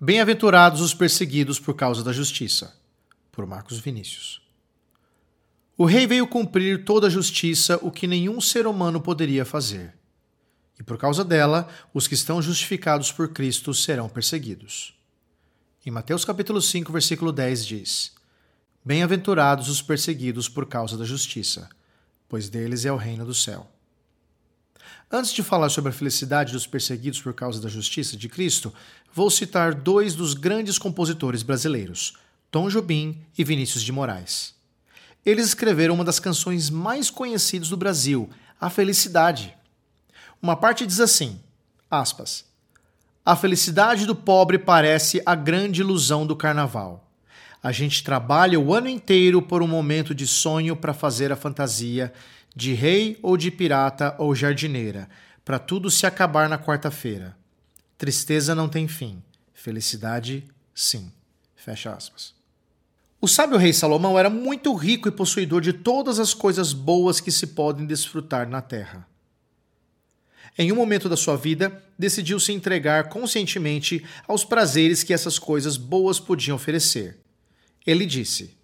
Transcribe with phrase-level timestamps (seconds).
[0.00, 2.72] Bem-aventurados os perseguidos por causa da justiça.
[3.32, 4.40] Por Marcos Vinícius.
[5.76, 9.92] O rei veio cumprir toda a justiça, o que nenhum ser humano poderia fazer.
[10.78, 14.96] E por causa dela, os que estão justificados por Cristo serão perseguidos.
[15.84, 18.12] Em Mateus capítulo 5, versículo 10 diz:
[18.84, 21.68] Bem-aventurados os perseguidos por causa da justiça,
[22.28, 23.68] pois deles é o reino do céu.
[25.10, 28.72] Antes de falar sobre a felicidade dos perseguidos por causa da justiça de Cristo,
[29.12, 32.14] vou citar dois dos grandes compositores brasileiros,
[32.50, 34.54] Tom Jobim e Vinícius de Moraes.
[35.24, 39.54] Eles escreveram uma das canções mais conhecidas do Brasil, A Felicidade.
[40.40, 41.40] Uma parte diz assim:
[41.90, 42.44] aspas,
[43.24, 47.04] A felicidade do pobre parece a grande ilusão do carnaval.
[47.62, 52.12] A gente trabalha o ano inteiro por um momento de sonho para fazer a fantasia
[52.58, 55.08] de rei ou de pirata ou jardineira,
[55.44, 57.36] para tudo se acabar na quarta-feira.
[57.96, 59.22] Tristeza não tem fim,
[59.54, 60.42] felicidade,
[60.74, 61.12] sim.
[61.54, 62.34] Fecha aspas.
[63.20, 67.30] O sábio rei Salomão era muito rico e possuidor de todas as coisas boas que
[67.30, 69.06] se podem desfrutar na terra.
[70.58, 75.76] Em um momento da sua vida, decidiu se entregar conscientemente aos prazeres que essas coisas
[75.76, 77.18] boas podiam oferecer.
[77.86, 78.56] Ele disse: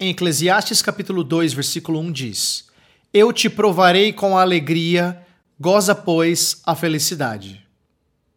[0.00, 2.66] Em Eclesiastes capítulo 2, versículo 1 diz:
[3.18, 5.22] Eu te provarei com alegria,
[5.58, 7.66] goza, pois, a felicidade.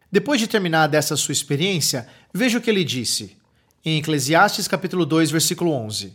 [0.10, 3.36] Depois de terminar dessa sua experiência, veja o que ele disse.
[3.84, 6.14] Em Eclesiastes capítulo 2, versículo 11: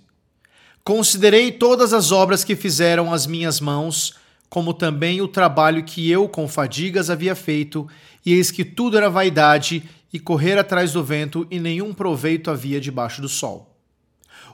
[0.82, 4.14] Considerei todas as obras que fizeram as minhas mãos,
[4.48, 7.86] como também o trabalho que eu com fadigas havia feito,
[8.24, 12.80] e eis que tudo era vaidade e correr atrás do vento, e nenhum proveito havia
[12.80, 13.73] debaixo do sol.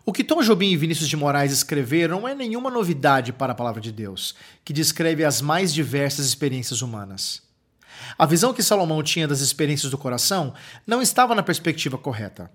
[0.04, 3.54] O que Tom Jobim e Vinícius de Moraes escreveram não é nenhuma novidade para a
[3.54, 4.34] palavra de Deus,
[4.64, 7.42] que descreve as mais diversas experiências humanas.
[8.18, 10.54] A visão que Salomão tinha das experiências do coração
[10.86, 12.50] não estava na perspectiva correta.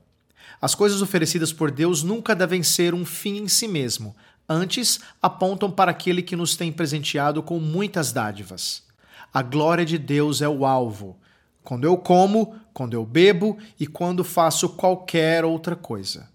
[0.59, 4.15] As coisas oferecidas por Deus nunca devem ser um fim em si mesmo,
[4.49, 8.83] antes apontam para aquele que nos tem presenteado com muitas dádivas.
[9.31, 11.19] A glória de Deus é o alvo,
[11.63, 16.33] quando eu como, quando eu bebo e quando faço qualquer outra coisa.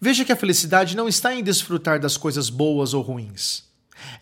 [0.00, 3.64] Veja que a felicidade não está em desfrutar das coisas boas ou ruins.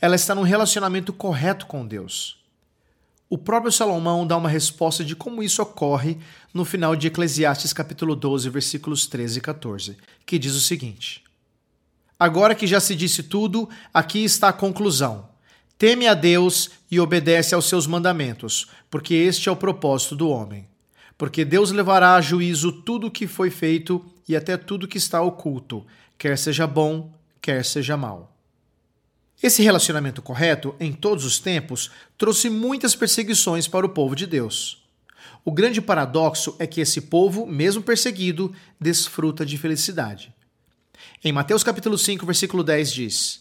[0.00, 2.42] Ela está num relacionamento correto com Deus.
[3.28, 6.18] O próprio Salomão dá uma resposta de como isso ocorre
[6.52, 11.24] no final de Eclesiastes capítulo 12, versículos 13 e 14, que diz o seguinte:
[12.18, 15.28] Agora que já se disse tudo, aqui está a conclusão.
[15.76, 20.68] Teme a Deus e obedece aos seus mandamentos, porque este é o propósito do homem.
[21.16, 25.22] Porque Deus levará a juízo tudo o que foi feito e até tudo que está
[25.22, 25.86] oculto,
[26.18, 28.34] quer seja bom, quer seja mal.
[29.42, 34.82] Esse relacionamento correto, em todos os tempos, trouxe muitas perseguições para o povo de Deus.
[35.44, 40.34] O grande paradoxo é que esse povo, mesmo perseguido, desfruta de felicidade.
[41.22, 43.40] Em Mateus capítulo 5, versículo 10 diz: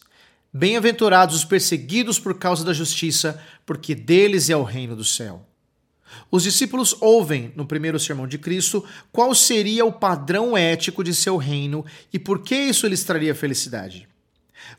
[0.52, 5.46] Bem-aventurados os perseguidos por causa da justiça, porque deles é o reino do céu.
[6.30, 11.38] Os discípulos ouvem, no primeiro sermão de Cristo, qual seria o padrão ético de seu
[11.38, 14.08] reino e por que isso lhes traria felicidade.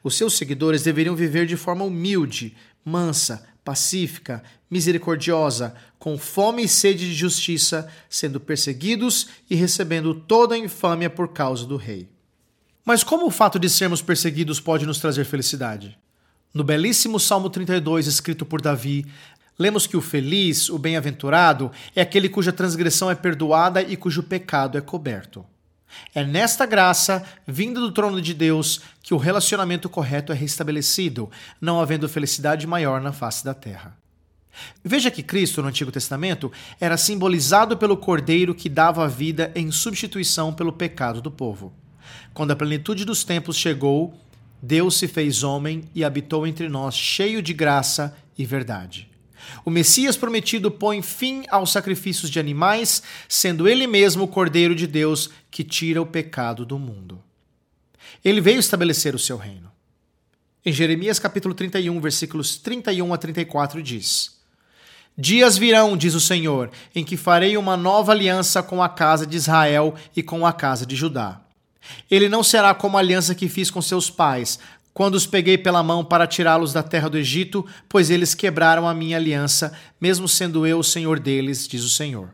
[0.03, 7.07] Os seus seguidores deveriam viver de forma humilde, mansa, pacífica, misericordiosa, com fome e sede
[7.07, 12.09] de justiça, sendo perseguidos e recebendo toda a infâmia por causa do rei.
[12.85, 15.99] Mas como o fato de sermos perseguidos pode nos trazer felicidade?
[16.53, 19.07] No belíssimo Salmo 32, escrito por Davi,
[19.59, 24.79] lemos que o feliz, o bem-aventurado, é aquele cuja transgressão é perdoada e cujo pecado
[24.79, 25.45] é coberto.
[26.15, 31.81] É nesta graça, vinda do trono de Deus, que o relacionamento correto é restabelecido, não
[31.81, 33.97] havendo felicidade maior na face da terra.
[34.85, 39.71] Veja que Cristo, no Antigo Testamento, era simbolizado pelo Cordeiro que dava a vida em
[39.71, 41.73] substituição pelo pecado do povo.
[42.33, 44.15] Quando a plenitude dos tempos chegou,
[44.63, 49.14] Deus se fez homem e habitou entre nós, cheio de graça e verdade.
[49.65, 54.87] O Messias prometido põe fim aos sacrifícios de animais, sendo ele mesmo o Cordeiro de
[54.87, 57.23] Deus que tira o pecado do mundo.
[58.25, 59.71] Ele veio estabelecer o seu reino.
[60.65, 64.39] Em Jeremias capítulo 31, versículos 31 a 34 diz:
[65.17, 69.37] Dias virão, diz o Senhor, em que farei uma nova aliança com a casa de
[69.37, 71.41] Israel e com a casa de Judá.
[72.11, 74.59] Ele não será como a aliança que fiz com seus pais,
[74.95, 78.95] quando os peguei pela mão para tirá-los da terra do Egito, pois eles quebraram a
[78.95, 82.33] minha aliança, mesmo sendo eu o Senhor deles, diz o Senhor.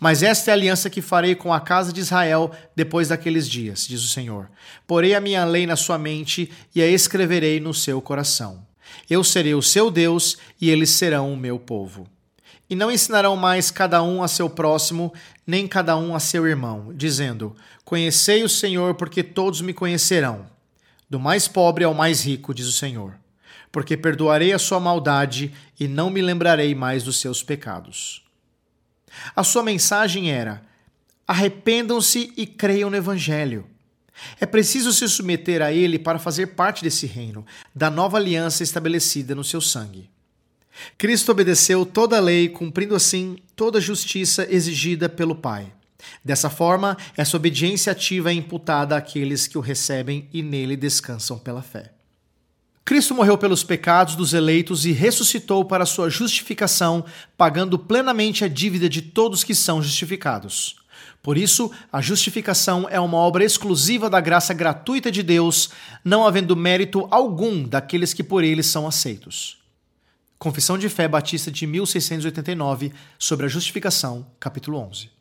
[0.00, 3.86] Mas esta é a aliança que farei com a casa de Israel depois daqueles dias,
[3.86, 4.50] diz o Senhor.
[4.84, 8.66] Porei a minha lei na sua mente e a escreverei no seu coração.
[9.08, 12.08] Eu serei o seu Deus e eles serão o meu povo.
[12.68, 15.14] E não ensinarão mais cada um a seu próximo,
[15.46, 17.54] nem cada um a seu irmão, dizendo:
[17.84, 20.55] Conhecei o Senhor, porque todos me conhecerão.
[21.08, 23.14] Do mais pobre ao mais rico, diz o Senhor.
[23.70, 28.24] Porque perdoarei a sua maldade e não me lembrarei mais dos seus pecados.
[29.34, 30.62] A sua mensagem era:
[31.26, 33.66] arrependam-se e creiam no Evangelho.
[34.40, 37.44] É preciso se submeter a ele para fazer parte desse reino,
[37.74, 40.10] da nova aliança estabelecida no seu sangue.
[40.96, 45.72] Cristo obedeceu toda a lei, cumprindo assim toda a justiça exigida pelo Pai.
[46.24, 51.62] Dessa forma, essa obediência ativa é imputada àqueles que o recebem e nele descansam pela
[51.62, 51.92] fé.
[52.84, 57.04] Cristo morreu pelos pecados dos eleitos e ressuscitou para sua justificação,
[57.36, 60.76] pagando plenamente a dívida de todos que são justificados.
[61.20, 65.70] Por isso, a justificação é uma obra exclusiva da graça gratuita de Deus,
[66.04, 69.58] não havendo mérito algum daqueles que por ele são aceitos.
[70.38, 75.15] Confissão de Fé Batista de 1689 sobre a justificação, capítulo 11.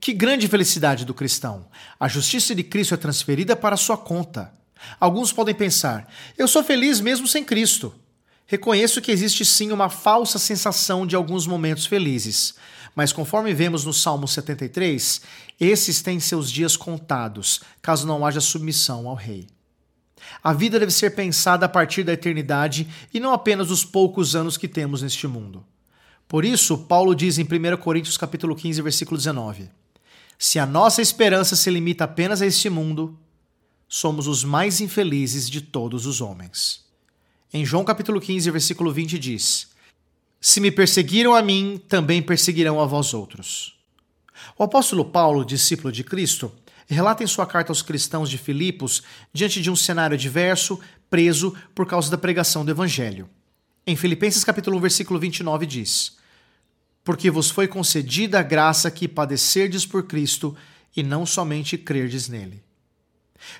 [0.00, 1.66] Que grande felicidade do cristão!
[1.98, 4.52] A justiça de Cristo é transferida para sua conta.
[4.98, 7.94] Alguns podem pensar: eu sou feliz mesmo sem Cristo.
[8.46, 12.54] Reconheço que existe sim uma falsa sensação de alguns momentos felizes,
[12.94, 15.20] mas conforme vemos no Salmo 73,
[15.60, 19.46] esses têm seus dias contados, caso não haja submissão ao Rei.
[20.42, 24.56] A vida deve ser pensada a partir da eternidade e não apenas dos poucos anos
[24.56, 25.64] que temos neste mundo.
[26.28, 29.70] Por isso, Paulo diz em 1 Coríntios capítulo 15, versículo 19:
[30.38, 33.18] Se a nossa esperança se limita apenas a este mundo,
[33.88, 36.84] somos os mais infelizes de todos os homens.
[37.50, 39.68] Em João capítulo 15, versículo 20 diz:
[40.38, 43.78] Se me perseguiram a mim, também perseguirão a vós outros.
[44.58, 46.52] O apóstolo Paulo, discípulo de Cristo,
[46.86, 49.02] relata em sua carta aos cristãos de Filipos
[49.32, 50.78] diante de um cenário adverso,
[51.08, 53.30] preso por causa da pregação do evangelho.
[53.86, 56.17] Em Filipenses capítulo 1, versículo 29 diz:
[57.08, 60.54] Porque vos foi concedida a graça que padecerdes por Cristo
[60.94, 62.62] e não somente crerdes nele.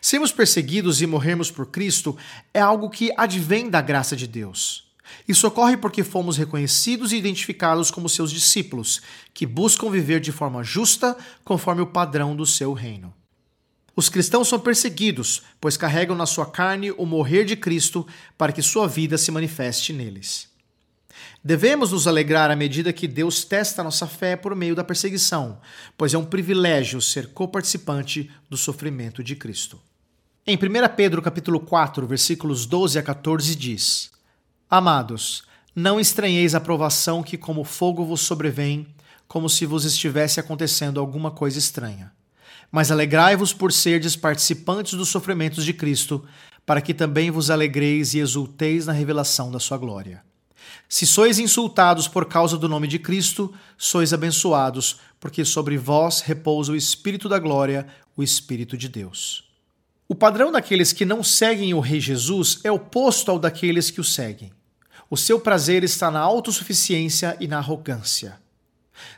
[0.03, 2.15] Sermos perseguidos e morrermos por Cristo
[2.53, 4.93] é algo que advém da graça de Deus.
[5.27, 9.00] Isso ocorre porque fomos reconhecidos e identificados como seus discípulos,
[9.33, 13.15] que buscam viver de forma justa conforme o padrão do seu reino.
[13.97, 18.06] Os cristãos são perseguidos, pois carregam na sua carne o morrer de Cristo
[18.37, 20.58] para que sua vida se manifeste neles.
[21.43, 25.61] Devemos nos alegrar à medida que Deus testa nossa fé por meio da perseguição,
[25.97, 29.81] pois é um privilégio ser coparticipante do sofrimento de Cristo.
[30.47, 30.61] Em 1
[30.97, 34.11] Pedro capítulo 4, versículos 12 a 14 diz:
[34.69, 35.43] Amados,
[35.75, 38.87] não estranheis a provação que como fogo vos sobrevém,
[39.26, 42.12] como se vos estivesse acontecendo alguma coisa estranha
[42.71, 46.25] mas alegrai-vos por serdes participantes dos sofrimentos de Cristo,
[46.67, 50.23] para que também vos alegreis e exulteis na revelação da sua glória.
[50.88, 56.73] Se sois insultados por causa do nome de Cristo, sois abençoados, porque sobre vós repousa
[56.73, 57.87] o Espírito da glória,
[58.17, 59.44] o Espírito de Deus.
[60.09, 64.05] O padrão daqueles que não seguem o Rei Jesus é oposto ao daqueles que o
[64.05, 64.50] seguem.
[65.11, 68.38] O seu prazer está na autossuficiência e na arrogância.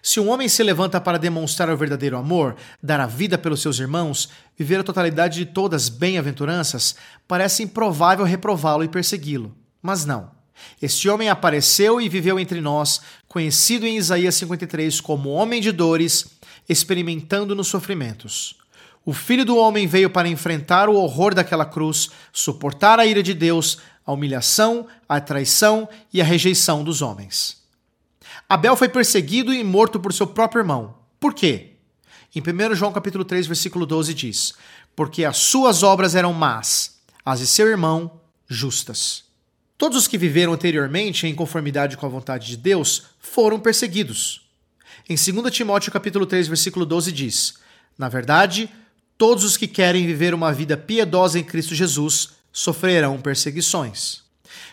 [0.02, 3.78] Se um homem se levanta para demonstrar o verdadeiro amor, dar a vida pelos seus
[3.78, 6.96] irmãos, viver a totalidade de todas as bem-aventuranças,
[7.26, 9.54] parece improvável reprová-lo e persegui-lo.
[9.80, 10.30] Mas não.
[10.80, 16.38] Este homem apareceu e viveu entre nós, conhecido em Isaías 53 como homem de dores,
[16.68, 18.56] experimentando nos sofrimentos.
[19.04, 23.32] O Filho do Homem veio para enfrentar o horror daquela cruz, suportar a ira de
[23.32, 27.62] Deus, a humilhação, a traição e a rejeição dos homens.
[28.48, 30.96] Abel foi perseguido e morto por seu próprio irmão.
[31.18, 31.70] Por quê?
[32.34, 34.54] Em 1 João capítulo 3, versículo 12 diz:
[34.94, 39.29] Porque as suas obras eram más, as de seu irmão justas.
[39.80, 44.42] Todos os que viveram anteriormente em conformidade com a vontade de Deus foram perseguidos.
[45.08, 47.54] Em 2 Timóteo capítulo 3, versículo 12 diz:
[47.96, 48.68] Na verdade,
[49.16, 54.20] todos os que querem viver uma vida piedosa em Cristo Jesus sofrerão perseguições.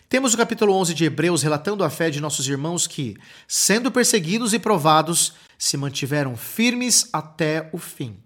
[0.10, 3.16] Temos o capítulo 11 de Hebreus relatando a fé de nossos irmãos que,
[3.48, 8.18] sendo perseguidos e provados, se mantiveram firmes até o fim.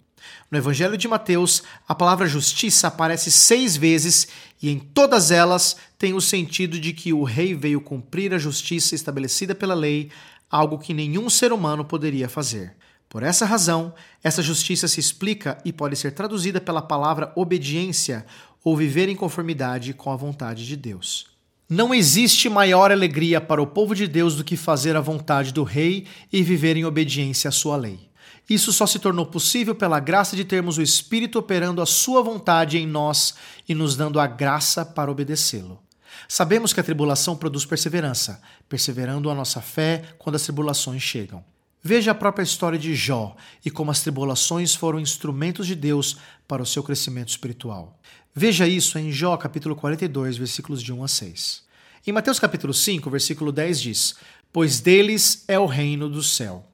[0.50, 4.28] No Evangelho de Mateus, a palavra justiça aparece seis vezes
[4.62, 8.96] e em todas elas tem o sentido de que o rei veio cumprir a justiça
[8.96, 10.10] estabelecida pela lei,
[10.50, 12.76] algo que nenhum ser humano poderia fazer.
[13.08, 18.26] Por essa razão, essa justiça se explica e pode ser traduzida pela palavra obediência
[18.64, 21.32] ou viver em conformidade com a vontade de Deus.
[21.68, 25.64] Não existe maior alegria para o povo de Deus do que fazer a vontade do
[25.64, 28.11] Rei e viver em obediência à sua lei.
[28.50, 32.78] Isso só se tornou possível pela graça de termos o Espírito operando a sua vontade
[32.78, 33.36] em nós
[33.68, 35.80] e nos dando a graça para obedecê-lo.
[36.28, 41.44] Sabemos que a tribulação produz perseverança, perseverando a nossa fé quando as tribulações chegam.
[41.84, 46.18] Veja a própria história de Jó e como as tribulações foram instrumentos de Deus
[46.48, 48.00] para o seu crescimento espiritual.
[48.36, 51.64] Veja isso em Jó capítulo 42, versículos de 1 a 6.
[52.06, 54.16] Em Mateus capítulo 5, versículo 10 diz:
[54.54, 56.71] Pois deles é o reino do céu.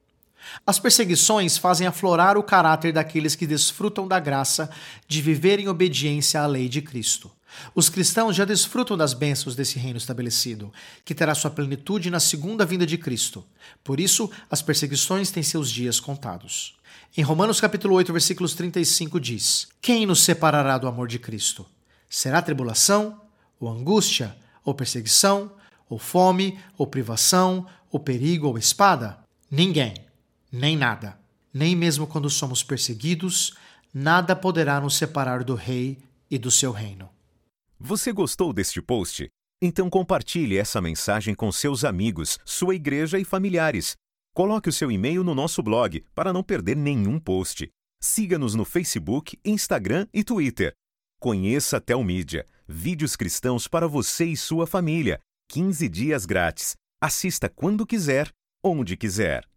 [0.66, 4.70] As perseguições fazem aflorar o caráter daqueles que desfrutam da graça
[5.06, 7.30] de viver em obediência à lei de Cristo.
[7.74, 10.72] Os cristãos já desfrutam das bênçãos desse reino estabelecido,
[11.04, 13.44] que terá sua plenitude na segunda vinda de Cristo.
[13.82, 16.76] Por isso, as perseguições têm seus dias contados.
[17.16, 21.66] Em Romanos capítulo 8, versículos 35 diz: Quem nos separará do amor de Cristo?
[22.08, 23.20] Será tribulação,
[23.58, 25.50] ou angústia, ou perseguição,
[25.88, 29.18] ou fome, ou privação, ou perigo, ou espada?
[29.50, 29.94] Ninguém,
[30.50, 31.18] nem nada.
[31.52, 33.54] Nem mesmo quando somos perseguidos,
[33.92, 35.98] nada poderá nos separar do Rei
[36.30, 37.08] e do seu reino.
[37.80, 39.28] Você gostou deste post?
[39.60, 43.96] Então compartilhe essa mensagem com seus amigos, sua igreja e familiares.
[44.34, 47.68] Coloque o seu e-mail no nosso blog para não perder nenhum post.
[48.00, 50.72] Siga-nos no Facebook, Instagram e Twitter.
[51.20, 55.18] Conheça a Telmídia, vídeos cristãos para você e sua família.
[55.50, 56.76] 15 dias grátis.
[57.00, 58.30] Assista quando quiser,
[58.62, 59.47] onde quiser.